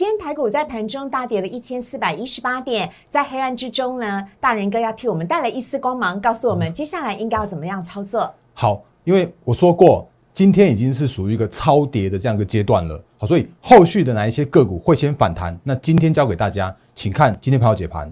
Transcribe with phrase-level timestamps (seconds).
[0.00, 8.34] 今天台股在盘中大跌了一千四百一十八点，在黑暗之中呢，大人哥要替我们带来一丝光芒，告诉我们接下来应该要怎么样操作。
[8.54, 15.54] 好，因为我说过，今天已经是属于一个超跌的这样一个阶段了，好，所以后续的哪一些个股会先反弹？
[15.62, 18.10] 那今天交给大家，请看今天盘后解盘。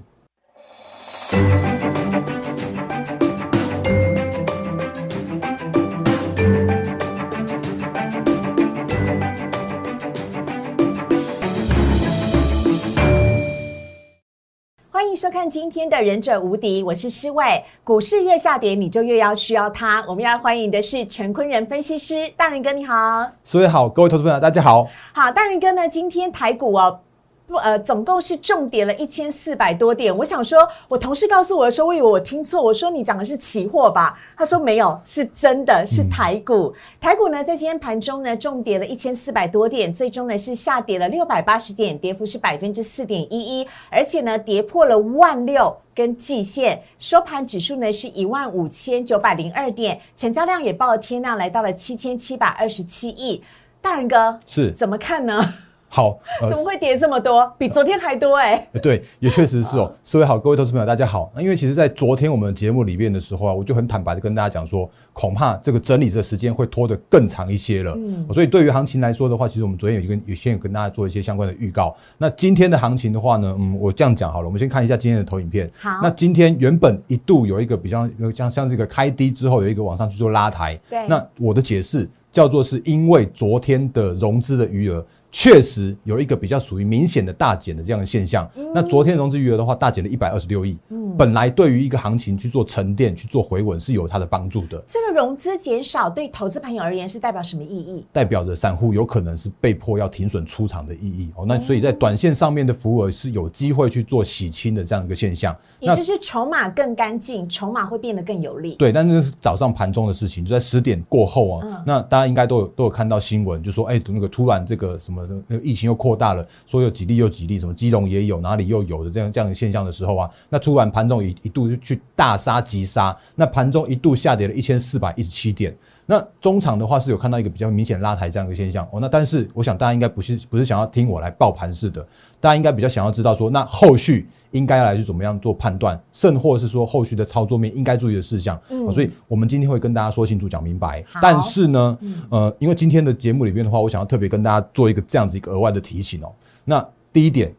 [15.18, 17.44] 收看今天的《忍者无敌》，我是施伟。
[17.82, 20.00] 股市越下跌，你就越要需要它。
[20.06, 24.86] 我们要欢迎的是陈坤仁分析师，大仁哥你好，施伟好，各位投资朋友大家好。
[25.12, 27.00] 好，大仁哥呢，今天台股哦。
[27.48, 30.14] 不，呃，总共是重跌了一千四百多点。
[30.14, 32.62] 我想说，我同事告诉我的时候，我以为我听错。
[32.62, 34.18] 我说你讲的是期货吧？
[34.36, 36.74] 他说没有，是真的是台股。
[37.00, 53.42] 台股呢，在今天盘中呢，重跌了一千四百多点，最终呢是下跌了六百八十点，跌幅是百分之四点一一，而且呢，跌破了万六跟季线，收盘指数呢是一万五千九百零二点，成交量也报了天量，来到了七千七百二十七亿。
[53.80, 55.54] 大人哥是怎么看呢？
[55.90, 57.50] 好，怎么会跌这么多？
[57.56, 58.68] 比昨天还多哎！
[58.82, 59.90] 对，也确实是哦。
[60.04, 61.32] 四位好，各位投资朋友，大家好。
[61.34, 67.94] 那因为其实，在昨天我们节目里面的时候啊，我就很坦白的跟大家讲说，恐怕这个整理的时间会拖得更长一些了。
[67.96, 71.96] 嗯，所以对于行情来说的话，其实我们昨天有跟有先有跟大家做一些相关的预告。
[72.18, 75.70] 那今天的行情的话呢，嗯，我这样讲好了，我们先看一下今天的投影片。
[75.80, 80.78] 好，那今天原本一度有一个比较像像这个开低之后有一个往上去做拉抬。
[80.90, 85.02] 对，那我的解释叫做是因为昨天的融资的余额。
[85.30, 88.48] 确实有一个比较属于明显的大减的这样的现象。
[88.74, 90.76] 那昨天融资余额的话，大减了一百二十六亿。
[91.18, 94.82] 嗯，本来对于一个行情去做沉淀、去做回稳是有它的帮助的。
[94.86, 98.04] 这个融资减少对投资朋友而言是代表什么意义？
[98.12, 101.30] 代表着散户有可能是被迫要停损出场的意义。
[101.36, 105.54] 哦，那所以在短线上面的浮额是有机会去做洗清的这样一个现象。
[105.80, 108.74] 也就是筹码更干净，筹码会变得更有利。
[108.74, 111.82] 对，但是是早上盘中的事情，就在十点过后啊。
[111.86, 125.74] 那大家应该都有都有看到新闻，就说哎，那个突然这个什么那个疫情又扩大了，说有几例又几例，什么基隆也有，哪里又有的这样这样的现象的时候啊，那突然盘中一一度就去大杀急杀，那盘中一度下跌了一千四百一十七点。
[126.06, 128.98] 那中场的话是有看到一个比较明显拉抬这样一个现象哦。
[128.98, 132.00] 那但是我想大家应该不是不是想要听我来爆盘式的，
[132.40, 134.28] 大家应该比较想要知道说那后续。
[134.52, 141.04] 应该来去怎么样做判断，甚或是说后续的操作面应该注意的事项，嗯，所以我们今天会跟大家说清楚、讲明白。
[141.20, 141.98] 但是呢，
[142.30, 146.32] 呃，因为今天的节目里面的话，我想要特别跟大家做一个这样子一个额外的提醒哦。
[146.64, 146.82] 那
[147.12, 147.54] 第一点，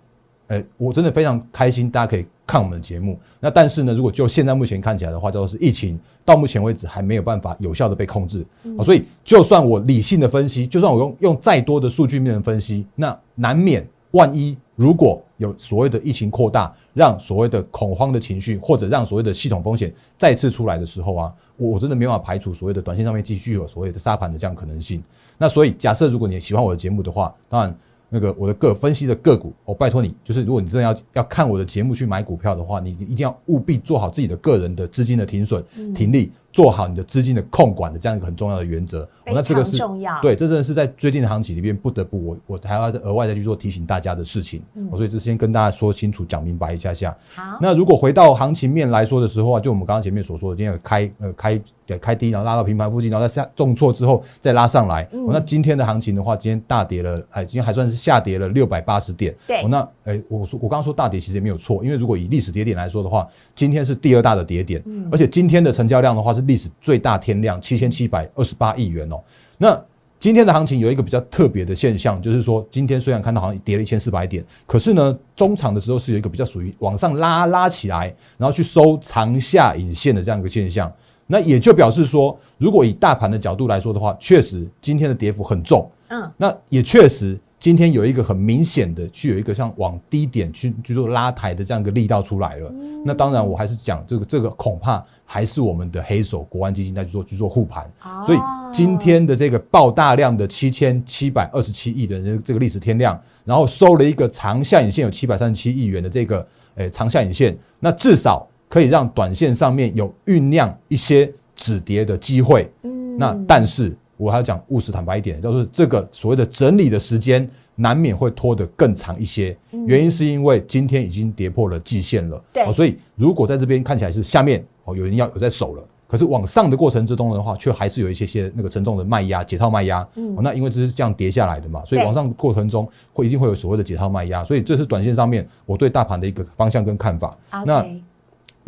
[0.48, 3.20] 呃，我真的非常开心，大家可以看我们的节目。
[3.40, 8.44] 那但是呢，如果就现在目前看起来的话，叫做是疫情到目前为止还没有办法有效的被控制
[8.78, 8.82] 啊。
[8.84, 16.74] 所以就算我理性的分析，就算我用用再多的数据面的分析，那难免万一如果有所谓的疫情扩大。
[16.96, 25.02] 让所谓的恐慌的情绪，或者让所谓的系统风险再次出来的时候啊，我我真的没办法排除所谓的短线上面继续有所谓的沙盘的这样可能性。
[25.38, 27.74] 那所以假设如果你喜欢我的节目的话，当然。
[28.10, 39.08] 那个我的个分析的个股，我拜托你，就是如果你真的要要看我的节目去买股票的话，你一定要务必做好自己的个人的资金的停损、停利，做好你的资金的控管的这样一个很重要的原则。
[39.26, 44.62] 那这个是重要，对，这真的是在最近的行情里面不得不我我还要额外再去做提醒大家的事情。
[44.90, 47.16] 我所以这先跟大家说清楚、讲明白一下下。
[47.36, 51.62] 好，那如果回到行情面来说的时候啊，就我们刚刚前面所说的，今天有开呃开。
[51.98, 55.08] 开低，然后拉到平盘附近，然后再下重挫之后再拉上来。
[55.28, 59.34] 那今天的行情的话，今天大跌了，哎，今天还算是下跌了六百八十点。
[59.48, 69.22] 对，那哎，我说我刚刚说大跌其实也没有错，因为如果以历史跌点来说的话，今天是第二大的跌点，而且今天的成交量的话是历史最大天量七千七百二十八亿元哦。
[69.58, 69.80] 那
[70.20, 80.92] 今天的行情有一个比较特别的现象，就是说今天虽然看到好像跌了一千四百点，可是呢，中场的时候是有一个比较属于往上拉拉起来，然后去收长下影线的这样一个现象。
[81.32, 85.88] 那也就表示说，如果以大盘的角度来说的话，确实今天的跌幅很重。
[86.08, 92.74] 嗯，那也确实今天有一个很明显的，去有一个像往低点去去做拉抬的这样一个力道出来了。
[93.06, 97.88] 那当然，我还是讲这个这个恐怕还是我们的黑手国安基金在去做去做护盘。
[98.26, 98.40] 所以
[98.74, 108.48] 今天的这个爆大量的七千七百二十七亿的这个历史天量，然后收了一个长下影线有七百三十七亿元的这个诶长下影线，那至少。
[108.70, 119.58] 可以让短线上面有酝酿一些止跌的机会，嗯，那但是我还要讲务实坦白一点，就是这个所谓的整理的时间难免会拖得更长一些，
[119.88, 130.08] 原因是因为今天已经跌破了季线了，对，所以如果在这边看起来是下面哦有人要有在守了，可是往上的过程之中的话，却还是有一些些那个沉重的卖压、解套卖压。
[130.16, 137.38] 嗯，那因为这是这样跌下来的嘛，所以往上过程中会一定会有所谓的解套卖压，所以这是短线上面我对大盘的一个方向跟看法。
[137.66, 137.86] 那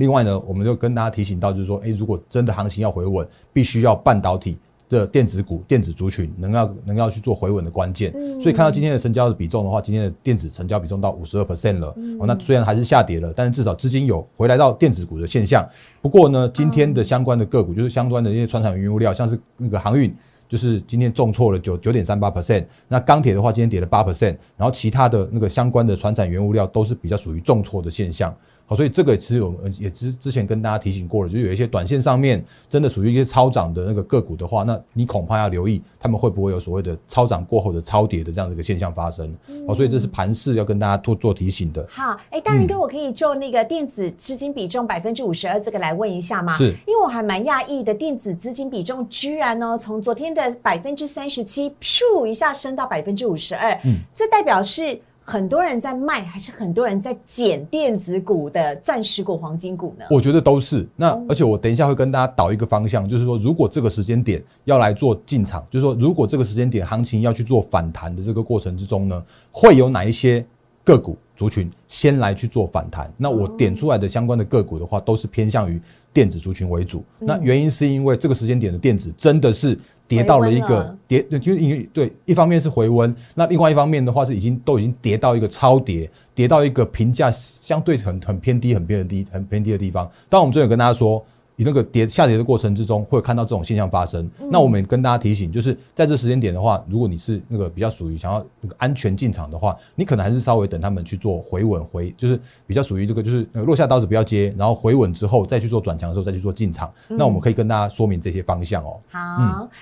[0.02, 4.58] 另外呢，我们就跟大家提醒到，就是说，哎，如果真的行情要回稳，必须要半导体。
[4.90, 8.12] 的电子股、电子族群能要能要去做回稳的关键，
[8.42, 11.96] 所以看到今天的成交的比重的话，今天的电子成交比重到五十二 percent 了。
[12.20, 15.66] 哦，那虽然还是下跌了，但是至少资金有回来到电子股的现象。
[16.02, 20.14] 不过呢，今天的相关的个股就是相关的一些船产原物料，像是那个航运，
[20.50, 22.66] 就是今天重挫了九九点三八 percent。
[22.90, 24.36] 那钢铁的话，今天跌了八 percent。
[24.58, 28.36] 然后其他的那个相关的船产原物料都是比较属于重挫的现象。
[28.76, 39.36] 所以这个其实我们也之之前跟大家提醒过了，就是有一些短线上面真的属于一些超涨的那个个股的话，那你恐怕要留意他们会不会有所谓的超涨过后的超跌的这样的一个现象发生。
[39.68, 41.86] 哦，所以这是盘势要跟大家做做提醒的。
[41.90, 46.56] 好，哎，大人哥，我可以就那个电子资金比重百分之五十二这个来问一下吗？
[46.58, 53.74] 是，因为我还蛮讶异的，电子资金比重居然呢从昨天的百分之三十七，咻一下升到百分之五十二。
[53.84, 55.00] 嗯，这代表是。
[55.32, 60.04] 很多人在卖，还是很多人在捡电子股的钻石股、黄金股呢？
[60.10, 60.86] 我觉得都是。
[60.98, 69.24] 那而且我等一下会跟大家导一个方向，就是说，如果这个时间点要来做进场，就是说，如果这个时间点行情要去做反弹的这个过程之中呢，
[69.54, 70.46] 会有哪一些
[70.84, 73.10] 个股族群先来去做反弹？
[73.16, 75.82] 那我点出来的相关的个股的话，都是偏向于
[76.12, 77.06] 电子族群为主。
[77.20, 79.80] 那原因是因为这个时间点的电子真的是。
[80.16, 90.10] 跌到了一个跌，就因为对，一方面是回温，那另外一方面的话是已经都已经跌到一个超跌，跌到一个评价相对很很偏低、很偏低、很偏低的地方。
[90.30, 91.24] 当我们昨天有跟大家说。
[91.62, 94.28] 你那个跌下跌的过程之中，会看到这种现象发生。
[94.50, 106.92] 那我们跟大家提醒，就是在这时间点的话，如果你是那个比较属于想要那个安全进场的话，你可能还是稍微等他们去做回稳回，就是比较属于这个就是落下刀子不要接，然后回稳之后再去做转强的时候再去做进场。
[107.08, 109.00] 那我们可以跟大家说明这些方向哦。
[109.12, 109.20] 好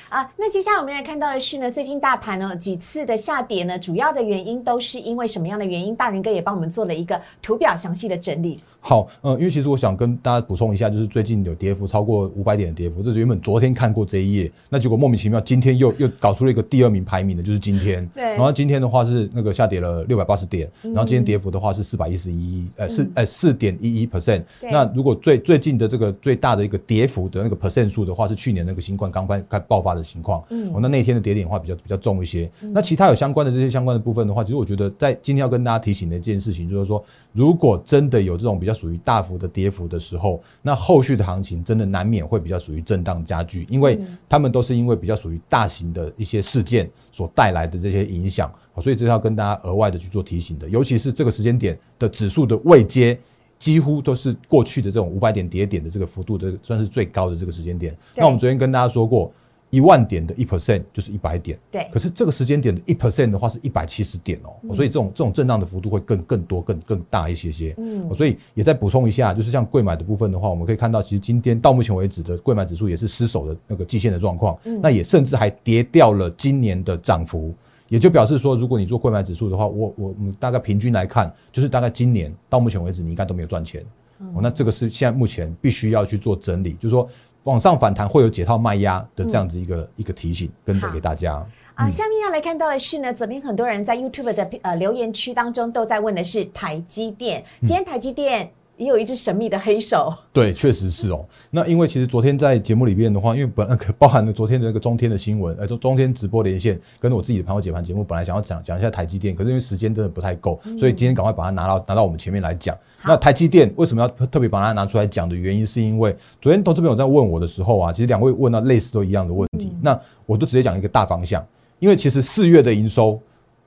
[0.10, 5.96] 啊，那接下来我们来看到的是呢，最近大盘呢几次的下跌呢，主要的原因都是因为什么样的原因？
[5.96, 8.60] 大仁哥也帮我们做了一个图表详细的整理。
[8.82, 18.08] 好，嗯，因为其实我想跟大家补充一下，就是最近有跌幅超过五百点的跌幅，这是原本昨天看过这一页，那结果莫名其妙今天又又搞出了一个第二名排名的，就是今天。
[18.16, 18.24] 对。
[18.24, 24.44] 然后今天的话是那个下跌了六百八十点，然后今天跌幅的话是四百一十一，呃，四呃四点一一 percent。
[24.62, 30.42] 那如果最最近的这个最大的一个跌幅的那个 percent 数的话，是去年那个新冠刚刚开爆发的情况。
[30.50, 30.72] 嗯。
[30.74, 32.50] 哦，那那天的跌点的话比较比较重一些。
[32.62, 37.04] 那其他有相关的这些相关的部分的话，其实我觉得在今天要跟大家提醒的一件事情，就是说，
[37.34, 39.50] 如果真的有这种比较属于大幅的。
[39.50, 44.00] 跌幅的时候，那后续的行情真的难免会比较属于震荡加剧，因为
[44.30, 50.70] 他们都是因为比较属于大型的一些事件所带来的这些影响，所以这要跟大家额外的去做提醒的。
[50.70, 53.20] 尤其是这个时间点的指数的位阶，
[53.58, 57.98] 几乎都是过去的这种五百点跌点的这个幅度的算是最高的这个时间点。
[58.16, 59.34] 那我们昨天跟大家说过。
[59.70, 61.88] 一万点的一 percent 就是一百点，对。
[61.94, 67.76] 可是这个时间点的一 percent 的话是一百七十点哦，所以这种这种震荡的幅度会更更多、更更大一些些。
[67.78, 77.54] 嗯，所以也再补充一下，就是像贵买的部分的话，我们可以看到，其实今天到目前为止的贵买指数也是失守的那个季线的状况，那也甚至还跌掉了今年的涨幅，
[77.90, 83.86] 也就表示说，如果你做贵买指数的话，我我们大概平均来看，就是大概今年到目前为止你应该都没有赚钱。
[84.34, 87.08] 哦，那这个是现在目前必须要去做整理，就是说。
[87.50, 91.44] 往上反弹会有解套卖压的这样子一个一个提醒，跟给大家
[91.74, 91.90] 啊。
[91.90, 98.52] 下面要来看到的是呢，昨天很多人在 YouTube 的呃留言区当中都在问的是台积电，今天台积电。
[98.80, 101.26] 也有一只神秘的黑手，对，确实是哦。
[101.52, 112.74] 那因为其实昨天在节目里面的话，因为本那个包含了昨天的那个中天的新闻，呃，中中天直播连线，跟我自己的朋友解盘节目，本来想要讲讲一下台积电，可是因为时间真的不太够，所以今天赶快把它拿到拿到我们前面来讲。
[113.04, 121.46] 那台积电为什么要特别把它拿出来讲的原因，是因为昨天投资朋友在问我的时候啊，其实两位问到类似都一样的问题，那我都直接讲一个大方向，
[121.80, 123.22] 因为其实四月的营收。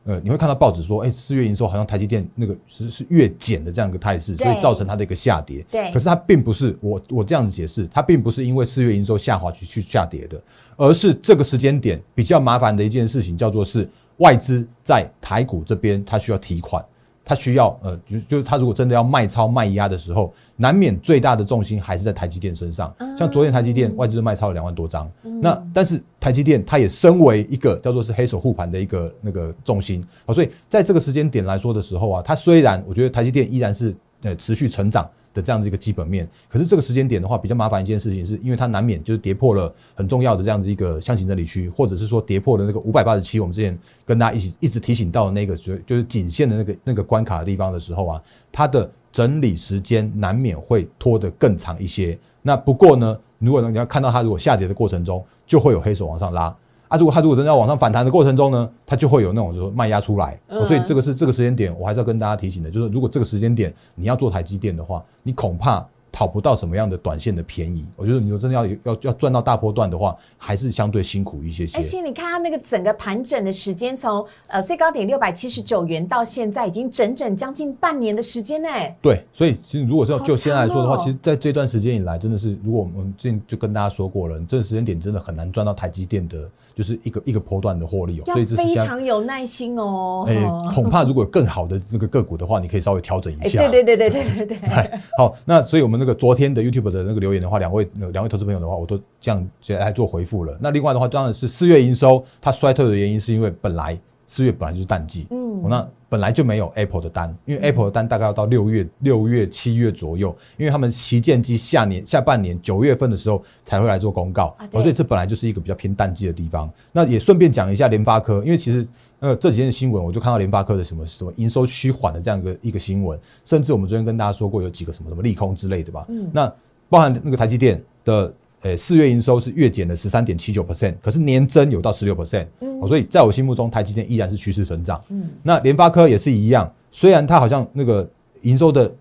[0.04, 5.64] 呃，你会看到报纸说，哎，四月营收好像台积电那个是是月减的这样一个态势，所以造成它的一个下跌。
[5.71, 10.42] 对，可是它并不是我我这样子解释，它并不是因为四月营收下滑去去下跌的，
[10.76, 16.85] 而是这个时间点比较麻烦的一件事情，叫做是外资在台股这边它需要提款。
[17.33, 22.95] 它需要呃，就就是它如果真的要卖超卖压的时候，难免最大的重心还是在台积电身上。
[23.17, 25.11] 像昨天台积电外资卖超了两万多张，
[25.41, 35.09] 那但是台积电它也身为一个叫做是黑手护盘的一个那个重心啊，所以在这个时间点来说的时候啊，它虽然我觉得台积电依然是呃持续成长。
[35.35, 52.19] 的这样子一个基本面，可是这个时间点的话，比较麻烦一件事情，是因为它难免就是跌破了很重要的这样子一个箱型整理区，或者是说跌破了那个五百八十七，我们之前跟大家一起一直提醒到的那个就就是颈线的那个那个关卡的地方的时候啊，它的整理时间难免会拖得更长一些。
[52.43, 56.55] 那不过呢，如果呢你要看到它如果下跌的过程中，就会有黑手往上拉。
[56.93, 65.83] 啊，如果它如果真的要往上反弹的过程中呢，它就会有那种就是卖压出来，嗯所以这个是这个时间点，我还是要跟大家提醒的，就是如果这个时间点你要做台积电的话，你恐怕
[66.13, 67.87] 讨不到什么样的短线的便宜。
[67.97, 71.79] 我觉得你说真的要要要赚到大波段的话，还是相对辛苦一些些。
[71.79, 78.69] 而且你看它那个整个盘整的时间，从呃最高点六百七十九元到现在，已经整整将近半年的时间呢。
[79.01, 88.25] 对，所以其实如果是要就现在来说的话，哦其实在这段时间以来，真的是如果我们之前就跟大家说过了，这个时间点真的很难赚到台积电的，就是一个一个波段的获利哦。
[88.26, 90.25] 要所以非，常有耐心哦。
[90.26, 93.69] 哎、哦恐怕如果有更好的那个个股的话，你可以稍微调整一哎，下。
[93.71, 94.69] 对对对对对对对。
[94.69, 100.57] 哎， 好，那所以我们那个昨天的 YouTube 的那个留言的话，两位呃两位投资朋友的话，我都这样来做回复了。
[100.61, 116.71] 那另外的话，当然是四月营收它衰退的原因，是因为本来四月本来就是淡季，嗯嗯，那本来就没有 Apple 的单，因为 Apple 的单大概要到六月、六月、七月左右，因为他们旗舰机下年下半年九月份的时候才会来做公告，所以这本来就是一个比较偏淡季的地方。
[116.92, 118.87] 那也顺便讲一下联发科，因为其实
[119.21, 126.04] 呃这几天的新闻，我就看到联发科的什么什么营收趋缓的这样一个一个新闻，甚至我们昨天跟大家说过有几个什么什么利空之类的吧。
[126.11, 126.52] 嗯那
[126.90, 128.31] 包含那个台积电的。
[128.62, 132.47] 呃，四月营收是月减了十三点七九 percent，可是年增有到十六 percent，
[132.81, 135.00] 哦，所以在我心目中，台积电依然是趋势成长。
[135.11, 138.09] 嗯那联发科也是一样，虽然它好像那个
[138.42, 138.92] 营收的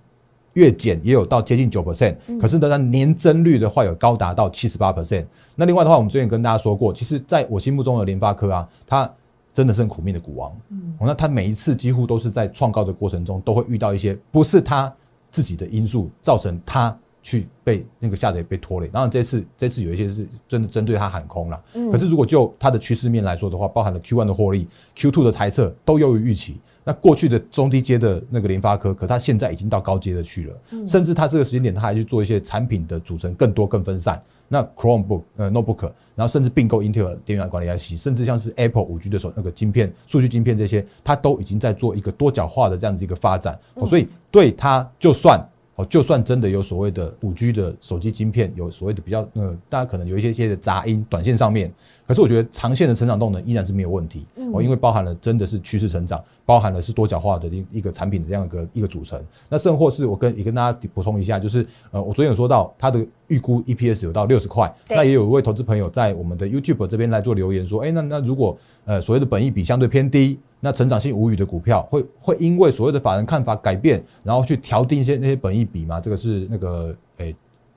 [0.53, 5.25] 月减也有到接近九 percent，可是呢，它年增率的话有高达到七十八 percent。
[5.56, 9.08] 那另外的话，我们之前跟大家说过，其实在我心目中的联发科啊，它
[9.53, 10.51] 真的是很苦命的股王。
[10.70, 14.91] 嗯，那它每一次几乎都是在创高的过程中，都会遇到一些不是它
[15.30, 18.88] 自己的因素造成它去被那个下跌被拖累。
[18.88, 21.62] 当然这次这次有一些是真的针对它喊空了，
[21.92, 26.60] 可是如果就它的趋势面来说的话，包含了 Q one 的获利、Q two 的猜测都优于预期。
[26.84, 34.20] 那过去的中低阶的那个联发科，可它现在已经到高阶的去了，甚至它这个时间点，它还去做一些产品的组成更多更分散。
[34.48, 35.84] 那 Chromebook 呃 Notebook，
[36.16, 43.58] 然后甚至并购 Intel 电源管理 IC，甚至像是 Apple 五 G 的时候那个晶片、数据晶片这些，它都已经在做一个多角化的这样子一个发展。
[43.75, 45.40] 哦，所以对它就算
[45.75, 51.72] 哦，就算真的有所谓的五 G 的手机晶片，有所谓的比较呃，大家可能有一些些的杂音，短线上面，
[52.06, 54.25] 可是我觉得长线的成长动能依然是没有问题。
[54.54, 59.17] 哦，因为包含了真的是趋势成长，包含了是多角化的一一个产品的这样一个一个组成。
[59.48, 76.01] 那甚或是我跟也跟大家补充一下，就是呃，我昨天有说到它的预估 EPS 有到六十块，那也有一位投资朋友在我们的 YouTube 这边来做留言说，哎、那那如果呃所谓的本益比相对偏低，那成长性无语的股票会会因为所谓的法人看法改变，然后去调定一些那些本益比吗？
[76.01, 77.34] 这个是那个诶。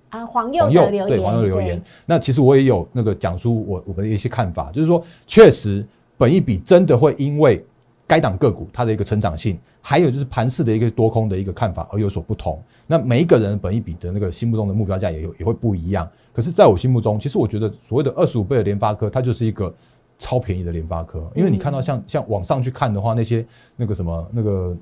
[0.08, 7.64] 啊，黄佑留言，对网友留言，那其实我也有那个讲出我我们的一些看法，就是说，确实本益比真的会因为
[8.06, 12.62] 该档个股它的一个成长性，还有就是盘势的一个多空的一个看法而有所不同。
[12.86, 16.08] 那每一个人本一比的那个心目中的目标价也有也会不一样。
[16.32, 19.72] 可是，在我心目中，其实我觉得所谓的二十五倍的联发科，它就是一个
[20.18, 23.44] 超便宜的联发科，因为你看到像像往上去看的话，那些
[23.76, 24.76] 那个什么那个。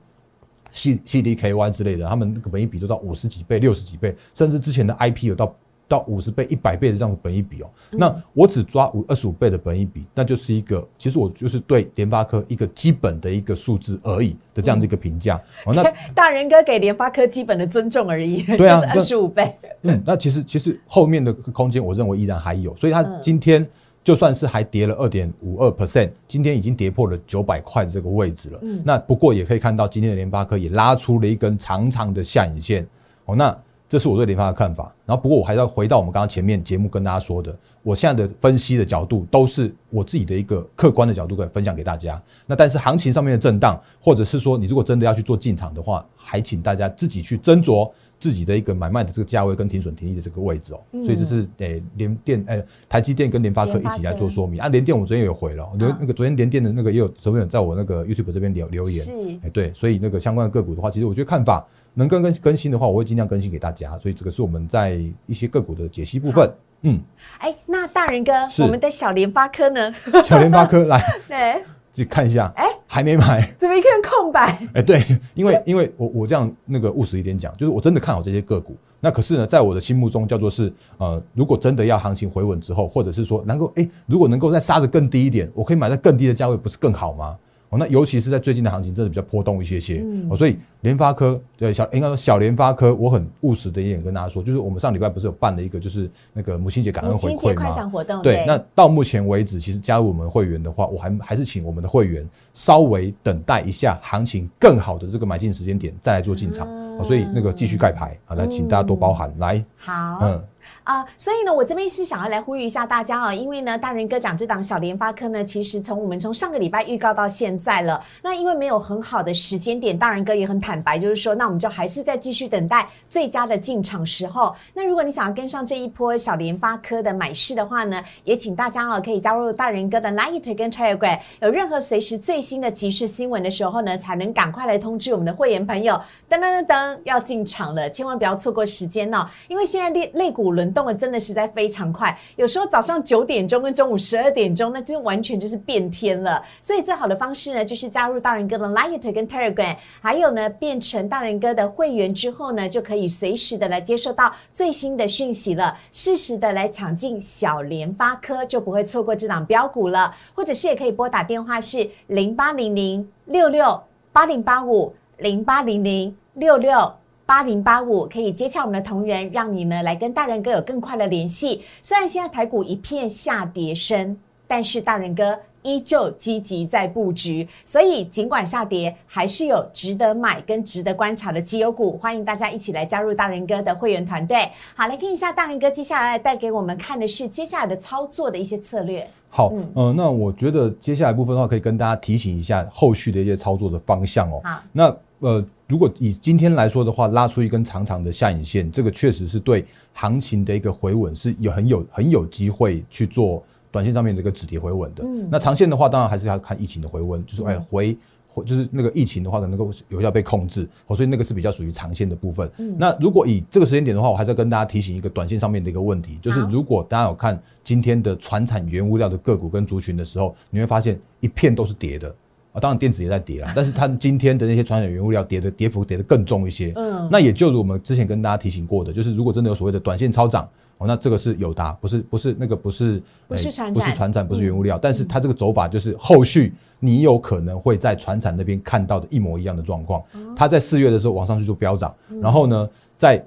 [0.75, 5.55] C C D K Y 之类的，他们那个本益比都到五十几倍、六十几倍，甚至之前的 I P 有到
[5.92, 7.66] 到五十倍、一百倍的这样的本益比哦。
[7.90, 15.38] 那我只抓五二十五倍的本益比，那就是一个，其实我就是对联发科一个基本的一个数字而已的这样的一个评价。
[15.66, 15.82] 哦，那
[16.16, 19.54] 大人哥给联发科基本的尊重而已，对啊 就是二十五倍。
[19.82, 23.66] 嗯，那其实其实后面的空间，我认为依然还有，所以它嗯今天
[24.02, 28.58] 就算是还跌了二点五二 percent，今天已经跌破了九百块的这个位置了。
[28.62, 32.87] 嗯那不过也可以看到，今天的联发科也拉出了一根长长的下影线。
[33.26, 33.56] 哦，那
[33.92, 34.90] 这是我对联发的看法。
[35.04, 42.18] 然后不过我还要回到我们刚刚前面节目跟大家说的，我现在的分析的角度都是我自己的一个客观的角度来分享给大家。
[42.46, 47.90] 那但是行情上面的震荡，或者是说你如果真的要去做进场的话，还请大家自己去斟酌。
[48.18, 54.68] 自己的一个买卖的这个价位跟停损停利的这个位置哦，嗯所以这是诶联电诶台积电跟联发科一起来做说明啊。
[54.68, 63.99] 联电我昨天也有回了，那个昨天联电的那个也有朋友在我那个 YouTube 这边留留言，是哎对，所以那个相关的个股的话，其实我觉得看法能更更更新的话，我会尽量更新给大家。
[63.99, 66.50] 所以这个是我们在一些个股的解析部分。
[66.82, 67.00] 嗯，
[67.38, 69.94] 哎，那大人哥，我们的小联发科呢？
[70.25, 73.54] 小联发科来 对，自己看一下，哎还没买。
[73.56, 74.58] 怎么一片空白？
[74.75, 75.00] 哎、对，
[75.34, 78.76] 因为因为我我这样那个务实一点讲，就是我真的看好这些个股。
[78.99, 87.37] 那可是呢，在我的心目中叫做是呃，如果真的要行情回稳之后，或者是说能够哎、如果能够再杀得更低一点，我可以买在更低的价位，不是更好吗？
[87.73, 90.02] 哦，那尤其是在最近的行情，真的比较波动一些些。
[90.05, 97.91] 嗯哦，所以联发科对小应该说小联发科，我很务实的一点跟大家说，就是我们上礼拜不是有办了一个就是那个母亲节感恩回馈亲节快闪吗？
[97.91, 106.69] 活动，对，那到目前为止，其实加入我们会员的话，我还还是请我们的会员稍微等待一下行情更好的这个买进时间点再来做进场。
[107.02, 109.33] 所以那个继续盖牌，好，那请大家多包涵。
[109.38, 110.43] 来，好，嗯，
[110.92, 124.54] 啊、所以呢，我这边是想要来呼吁一下大家啊，因为呢，大人哥讲这档小联发科呢，其实从我们从上个礼拜预告到现在了，那因为没有很好的时间点，大人哥也很坦白，就是说，那我们就还是在继续等待最佳的进场时候。
[124.75, 135.94] 那如果你想要跟上这一波小联发科的买势的话呢，也请大家啊可以加入大人哥的 Light 跟 Telegram，有任何随时最新的即时新闻的时候呢，才能赶快来通知我们的会员朋友，
[136.28, 146.43] 噔噔噔噔要进场了，千万不要错过时间哦，因为现在类类股轮动的真的实在非常快，有时候早上九点钟跟中午十二点钟，那真完全就是变天了。
[146.61, 160.15] 所以最好的方式呢，就是加入大人哥的 Light 跟 Telegram，还有呢，变成大人哥的会员之后呢，就可以随时的来接收到最新的讯息了，适时的来抢进小联发科，就不会错过这档标股了。
[160.35, 166.93] 或者是也可以拨打电话是零八零零六六八零八五零八零零六六。
[167.25, 171.62] 八零八五可以接洽我们的同仁，让你呢来跟大人哥有更快的联系。
[171.83, 181.97] 虽然现在台股一片下跌声，但是大人哥依旧积极在布局，所以尽管下跌，还是有值得买跟值得观察的绩优股。
[181.97, 184.37] 欢迎大家一起来加入大人哥的会员团队。
[184.75, 189.09] 好，来看一下大人哥接下来带给我们看的是接下来的操作的一些策略。
[189.31, 194.41] 好，嗯呃，那我觉得接下来部分的话，可以跟大家提醒一下后续的一些操作的方向哦。
[194.45, 205.05] 好，那呃，如果以今天来说的话，拉出一根长长的下影线，这个确实是对行情的一个回稳是有很有很有机会去做短线上面的一个止跌回稳的。
[205.05, 207.97] 嗯那长线的话，当然还是要看疫情的回温，就是哎回。
[208.35, 212.50] 回就是那个疫情的话，可能够有效被控制，哦，所以那个是比较属于长线的部分。
[212.57, 222.14] 嗯那如果以这个时间点的话，我还是要跟大家提醒一个短线上面的一个问题，就是如果大家有看今天的船产原物料的个股跟族群的时候，你会发现一片都是跌的
[222.52, 226.73] 啊，当然电子也在跌啦，但是它今天的那些传染原物料跌的跌幅跌得更重一些。
[226.76, 230.49] 嗯那也就如我们之前跟大家提醒过的，就是如果真的有所谓的短线超涨。
[230.78, 240.02] 哦，那这个是有达，不是不是那个不是哎不是船产不是船产，不是原物料，但是它这个走法就是后续你有可能会在船产那边看到的一模一样的状况。
[240.35, 242.68] 它在四月的时候往上去做飙涨，然后呢，
[242.99, 243.25] 在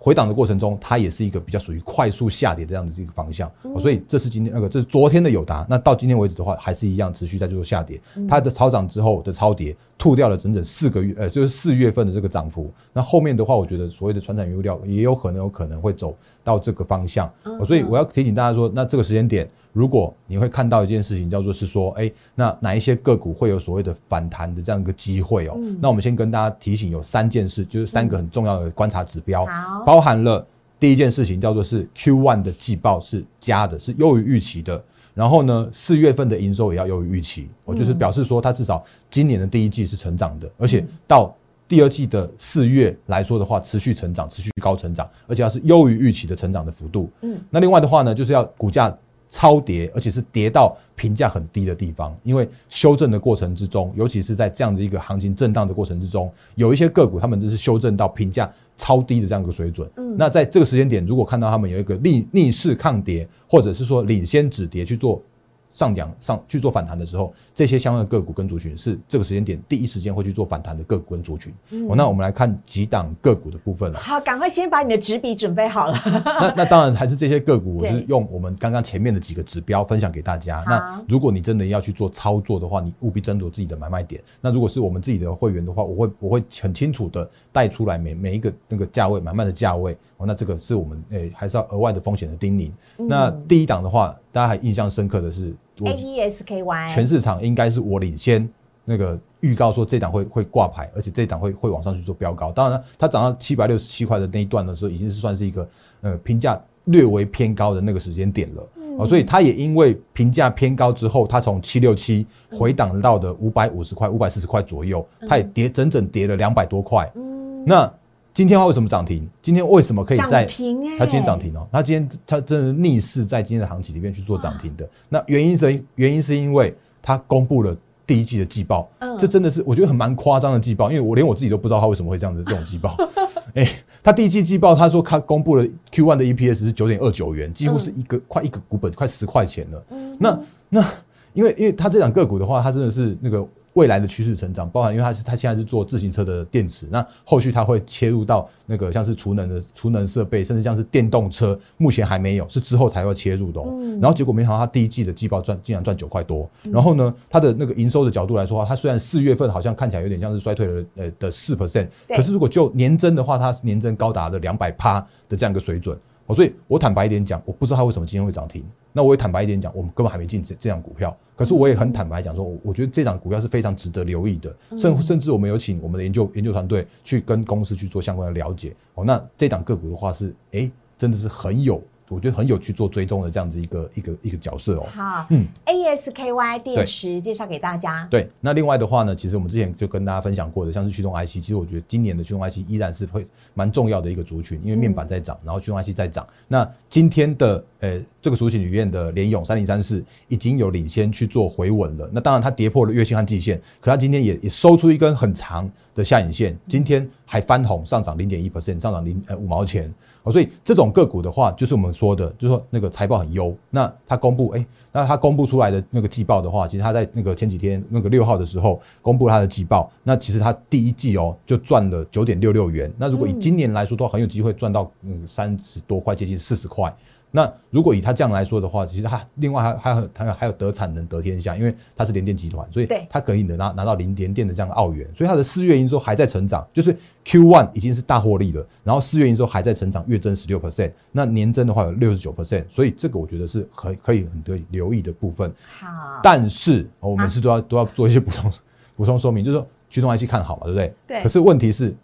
[0.00, 8.00] 回档的过程中，它也是一个比较属于快速下跌的这样子一个方向、哦所以这是今天那个这是昨天的友达，那到今天为止的话，还是一样持续在做下跌。
[8.28, 12.72] 它的超涨之后的超跌，吐掉了整整四个月，呃，就是四月份的这个涨幅。
[12.92, 25.56] 那后面的话，我觉得所谓的传产原物料也有可能有可能会走到这个方向、哦所以我要提醒大家说，那这个时间点，如果你会看到一件事情，叫做是说，哎，那哪一些个股会有所谓的反弹的这样一个机会哦？
[25.80, 29.84] 那我们先跟大家提醒，有三件事，就是三个很重要的观察指标，好。
[29.86, 30.44] 包含了
[30.80, 34.82] 第一件事情叫做是 Q one 的季报是加的，是优于预期的。
[35.14, 41.32] 然后呢，四月份的营收也要优于预期，我就是表示说，它至少今年的第一季是成长的，而且到
[41.68, 47.10] 第二季的四月来说的话，持续成长，持续高成长，而且要是优于预期的成长的幅度。
[47.22, 48.96] 嗯，那另外的话呢，就是要股价
[49.30, 59.88] 超跌，而且是跌到评价很低的地方，因为修正的过程之中，尤其是在这样的一个行情震荡的过程之中，有一些个股他们就是修正到评价超低的这样一个水准。
[59.96, 65.22] 嗯那在这个时间点，如果看到他们有一个逆逆势抗跌，或者是说领先止跌去做
[65.72, 71.52] 上扬上去做反弹的时候，这些相关的个股跟族群是这个时间点第一时间会去做反弹的个股跟族群。
[71.88, 73.98] 哦，那我们来看几档个股的部分了。
[73.98, 75.98] 好，赶快先把你的纸笔准备好了。
[76.04, 80.64] 那那当然还是这些个股，我是用我们刚刚前面的几个指标分享给大家。
[80.66, 84.22] 那如果你真的要去做操作的话，你务必斟酌自己的买卖点。
[84.40, 89.96] 那如果是我们自己的会员的话，我会我会很清楚的带出来每每一个那个价位买卖的价位。
[90.16, 92.72] 哦，那这个是我们诶、还是要额外的风险的叮咛。
[92.96, 98.48] 那第一档的话，大家还印象深刻的是，我 A E S K Y，全市场应该是我领先
[98.84, 102.52] 那个预告说这档会会挂牌，而且这档会会往上去做标高。
[102.52, 105.68] 当然了，它涨到七百六十七块的那一段的时候，已经是算是一个
[106.02, 108.62] 呃评价略微偏高的那个时间点了。
[108.96, 117.10] 哦，所以它也因为评价偏高之后，它从七六七回档到的五百五十块、五百四十块左右，它也跌整整跌了两百多块。
[117.16, 117.92] 嗯那
[118.38, 119.28] 今天它为什么涨停？
[119.42, 124.88] 今天为什么可以在涨停哎它今天涨停哦，它今天它真的是逆势在今天的行情里面去做涨停的。
[125.08, 126.72] 那原因的原因是因为
[127.02, 132.96] 它公布了第一季的季报，嗯这真的是我觉得很蛮夸张的季报，因为我连我自己都不知道它为什么会这样子这种季报。
[133.54, 133.68] 哎、
[134.04, 139.84] 它第一季季报，它说它公布了 Q1 的 EPS 是九点二九元，几乎是一个、快一个股本快十块钱了。
[140.16, 140.88] 那那
[141.32, 143.44] 因为因为它这两个股的话，它真的是那个
[143.78, 153.72] 未来的趋势成长，包含因为它是它现在是做自行车的电池，那后续它会切入到那个像是储能的储能设备，甚至像是电动车，目前还没有，是之后才会切入的、哦。
[154.00, 165.96] 然后结果没想到它第一季的季报赚竟然赚九块多，然后呢，它的那个营收的角度来说它虽然四月份好像看起来有点像是衰退了呃的四 percent，可是如果就年增的话，它是年增高达了两百趴的这样一个水准。
[166.28, 168.62] 哦，所以我坦白一点讲，我不知道它为什么今天会涨停。
[168.92, 171.16] 那我也坦白一点讲，我们根本还没进这这档股票。
[171.34, 174.54] 可是我也很坦白讲说，我我觉得这档股票是非常值得留意的。
[174.76, 178.76] 甚甚至我们有请我们的研究研究团队去跟公司去做相关的了解。
[178.94, 181.82] 哦，那这档个股的话是，哎，真的是很有。
[182.08, 184.86] 我觉得很有去做追踪的这样子一个一个一个角色哦。
[184.90, 188.06] 好，嗯，ASKY 电池介绍给大家。
[188.10, 196.26] 对，那另外的话呢，其实我们之前就跟大家分享过的，像是驱动 IC，其实我觉得今年的驱动 IC 依然是会蛮重要的一个族群，因为面板在涨，然后驱动 IC 在涨。
[196.46, 202.08] 那今天的呃这个族群里面的联勇三零三四已经有领先去做回稳了。
[202.12, 209.92] 那当然它跌破了月线和季线，可它今天也也收出一根很长的下影线，今天还翻红上涨零点一 percent，上涨零呃五毛钱。
[210.30, 213.54] 所以这种个股的话，就是我们说的，就是说那个财报很优。
[213.70, 222.92] 那它公布，哎，那它公布出来的那个季报的话，其实它在那个前几天那个六号的时候公布它的季报，那其实它第一季哦就赚了九点六六元。
[222.98, 226.94] 那如果以今年来说，都很有机会赚到嗯三十多块，接近四十块。
[227.30, 245.52] 那如果以他这样来说的话，其实他另外还还有还有还有得产能得天下，因为他是联电集团，所以他可以能拿拿到零联电的这样的澳元，所以它的四月营收还在成长，就是 Q one 已经是大获利了，然后四月营收还在成长，月增十六 percent，那年增的话有六十九 percent，所以这个我觉得是可可以很多留意的部分。
[245.78, 245.86] 好，
[246.22, 248.50] 但是我们是都要都要做一些补充
[248.96, 250.94] 补充说明，就是说驱动 IC 看好嘛，对不对？
[251.06, 251.22] 对。
[251.22, 251.94] 可是问题是，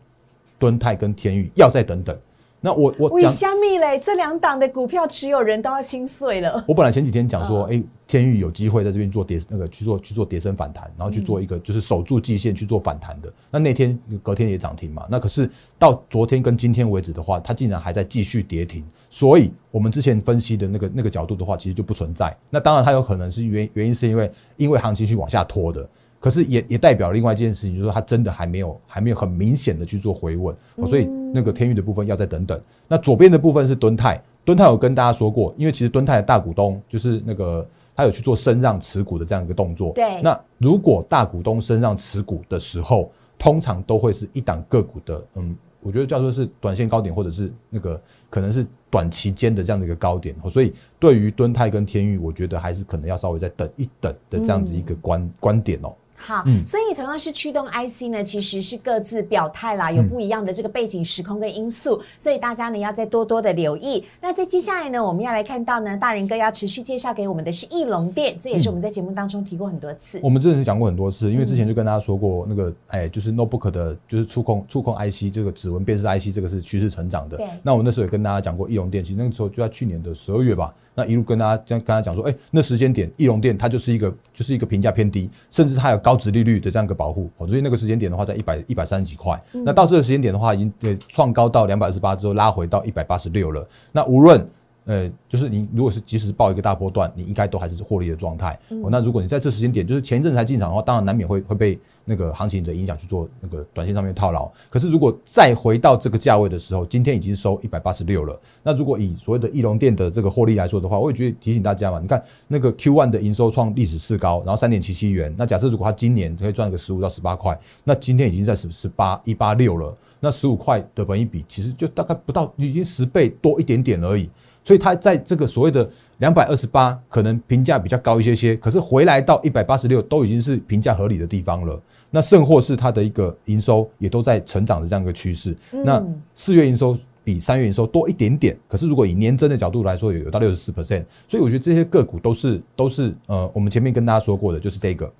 [0.58, 2.14] 敦泰跟天宇要再等等。
[2.64, 6.50] 那我我讲香蜜嘞，这两档的股票持有人都要心碎了。
[6.66, 13.30] 我本来前几天讲说，哎，天域有机会在这边做跌那个去做去做跌升反弹，然后去做一个就是守住季线去做反弹的。
[13.50, 15.06] 那那天隔天也涨停嘛。
[15.10, 18.82] 那可是到昨天跟今天为止的话，它竟然还在继续跌停。
[19.10, 22.34] 所以我们之前分析的那个那个角度的话，其实就不存在。
[22.48, 25.86] 那当然它有可能是原原因是因为因为行情去往下拖的。
[26.24, 30.56] 可是也也代表另外一件事情，就是说它真的还没有还没有很明显的去做回稳，
[30.86, 32.58] 所以那个天域的部分要再等等。
[32.88, 39.92] 那左边的部分是敦泰，敦泰有跟大家说过，因为其实敦泰的大股东就是那个他有去做升让持股的这样一个动作。
[39.92, 40.22] 对。
[40.22, 50.34] 那如果大股东升让持股的时候，通常都会是一档个股的，嗯，我觉得叫做是短线高点，或者是那个可能是短期间的这样的一个高点。
[50.50, 55.94] 所以对于敦泰跟天域，我觉得还是可能要稍微再等一等的这样子一个观观点哦。
[56.26, 64.02] 好，所以同样是驱动 IC 呢，其实是各自表态啦，有不一样的这个背景、时空跟因素，所以大家呢要再多多的留意。
[64.22, 70.18] 那在接下来呢，我们要来看到呢，大人哥要持续介绍给我们的是翼龙店，这也是我们在节目当中提过很多次。
[70.22, 77.36] 我们之前是讲过很多次，因为之前就跟大家说过，那个哎，就是 notebook 的，就是触控触控 IC 这个指纹辨识 IC 这个是趋势成长的。
[77.36, 77.46] 对。
[77.62, 80.74] 那我们那时候也跟大家讲过翼龙电，其实那个时候就在去年的十二月吧。
[80.94, 89.42] 那一路跟大家这样跟他讲说，哎，那时间点，翼龙店它就是一个就是一个评价偏低，甚至它有高值利率的这样一个保护，哦所以那个时间点的话，在一百一百三十几块。
[89.52, 93.66] 那到这个时间点的话，已经呃创高到两百二十八之后，拉回到一百八十六了。
[93.92, 94.46] 那无论
[94.84, 98.58] 呃，就是你如果是及时报一个大波段，你应该都还是获利的状态。
[98.90, 101.78] 那如果你在这时间点，就是前一阵才进场的话，当然难免会会被。
[102.04, 108.38] 那个行情的影响去做那个短线上面套牢，可是如果再回到这个价位的时候，今天已经收一百八十六了。
[108.62, 115.34] 那如果以所谓的翼龙店的这个获利来说的话，我也觉得提醒大家嘛，你看那个 Q one 的营收创历史次高，然后三点七七元。
[115.38, 119.96] 那假设如果它今年可以赚个十五到十八块，那今天已经在十十八一八六了。
[120.20, 124.28] 那十五块的本一比其实就大概不到，已经十倍多一点点而已。
[124.62, 125.86] 所以它在这个所谓的
[126.18, 131.78] 两百二十八，可能评价比较高一些些，可是回来到一百八十六，都已经是评价合理的地方了。
[132.14, 135.56] 那甚或是它的一个营收也都在成长的这样一个趋势。
[135.72, 136.00] 那
[136.32, 141.04] 四月营收比三月营收多一点点，可是如果以年增的角度来说，有有到六十四 percent。
[141.26, 145.12] 所以我觉得这些个股都是都是呃，我们前面跟大家说过的，就是这个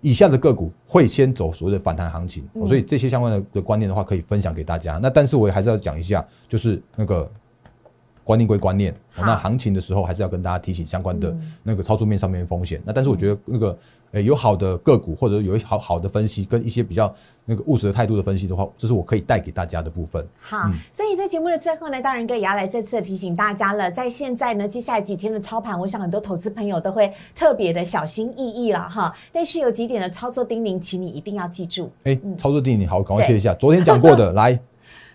[0.00, 2.48] 以下的个股会先走所谓的反弹行情。
[2.68, 5.00] 所以这些相关的的观念的话，可以分享给大家。
[5.02, 7.28] 那但是我也还是要讲一下，就是那个
[8.22, 12.80] 观念归观念，那行情的时候还是要跟大家提醒相关的那个操作面上面风险。
[12.84, 13.76] 那但是我觉得那个。
[14.12, 17.14] 诶，有好的个股或者有一好好的分析，跟一些比较
[17.46, 20.26] 那个务实的态度的分析的话，这是我可以带给大家的部分。
[20.40, 29.14] 好，所以在节目的最后呢，大人哥也要来再次的提醒大家了，在现在呢，接下来几天的操盘，我想很多投资朋友都会特别的小心翼翼了哈。
[29.32, 31.90] 但是有几点的操作叮咛，请你一定要记住。
[32.04, 33.54] 哎，操作叮咛，好，赶快切一下。
[33.54, 34.58] 昨天讲过的， 来。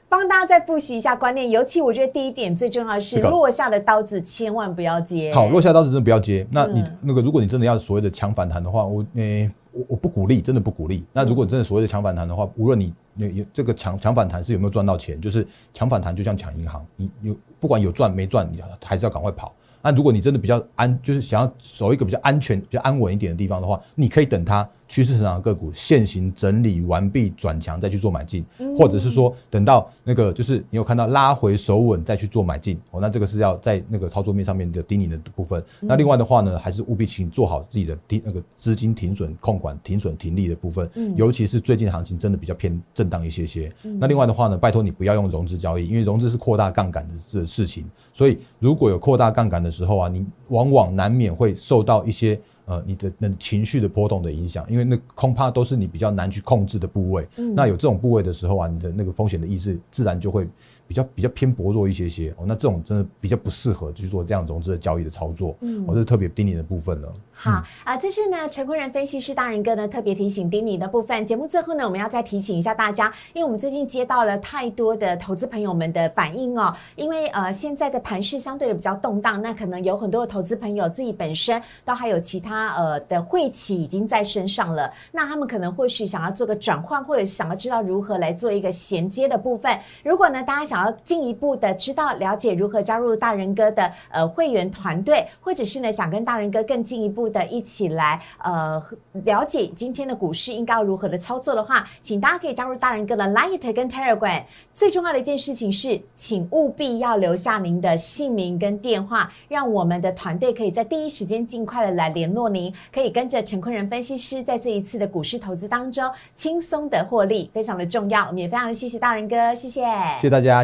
[0.09, 5.33] 帮大家再复习一下观念，尤其我觉得第一点最重要的是落下的刀子千万不要接。
[5.33, 6.47] 好，落下刀子真的不要接。
[6.49, 11.03] 那你那个，如果你真的要所谓的强反弹的话，我诶，我我不鼓励，真的不鼓励。
[11.11, 19.53] 那如果你真的所谓的强反弹的话，无论你有有这个强强反弹是有没有赚到钱，就是强反弹就像抢银行，你有不管有赚没赚，你还是要赶快跑。
[19.81, 28.45] 那如果你真的比较安，就是想要走一个比较安全、比较安稳一点的地方的话，你可以等它趋势成长的个股现行整理完毕转强再去做买进，
[28.77, 35.61] 或者是说等到那个就是你有看到拉回手稳再去做买进哦，那这个是要在那个操作面上面的低你的部分。
[35.81, 43.71] 那另外的话呢，还是务必请做好自己的低那个资金停损控管、停损停利的部分，尤其是最近行情真的比较偏震荡一些些。
[43.99, 52.39] 那另外的话呢，拜托你不要用融资交易，因为融资是扩大杠杆的这事情，所以如果有扩大杠杆的时候啊，你往往难免会受到一些。
[52.67, 57.27] 呃，你的那情绪的波动的影响，因为那恐怕都是你比较难去控制的部位。
[57.55, 60.47] 那有这种部位的时候啊，你的那个风险的意识自然就会。
[60.87, 67.13] 比较比较偏薄弱一些些哦，那这种真的比较不适合去做这样融资的交易的操作，嗯，我是特别叮咛的部分了。
[67.39, 71.23] 好啊，这是呢陈坤仁分析师大人哥呢特别提醒叮你的部分。
[71.27, 89.77] 节目最后呢，我们要再提醒一下大家，因为我们最近接到了太多的投资朋友们的反应哦，因为呃现在的盘势相对的比较动荡，那可能有很多的投资朋友自己本身都还有其他呃的晦气已经在身上了，那他们可能或许想要做个转换，或者想要知道如何来做一个衔接的部分。
[90.03, 98.81] 如果呢大家想要进一步的知道了解如何加入大人哥的呃会员团队，或者是呢想跟大人哥更进一步的一起来呃
[99.23, 104.43] 了解今天的股市应该要如何的操作的话，请大家可以加入大人哥的 Light 跟 Telegram。
[104.73, 118.27] 最重要的一件事情是，请务必要留下您的姓名跟电话，让我们的团队可以在第一时间尽快的来联络您，可以跟着陈坤仁分析师在这一次的股市投资当中轻松的获利，非常的重要。
[118.27, 120.63] 我们也非常的谢谢大人哥，谢谢，谢谢大家，